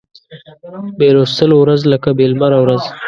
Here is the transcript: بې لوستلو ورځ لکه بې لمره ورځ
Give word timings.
بې 0.97 1.09
لوستلو 1.15 1.55
ورځ 1.59 1.81
لکه 1.93 2.09
بې 2.17 2.25
لمره 2.31 2.57
ورځ 2.63 2.83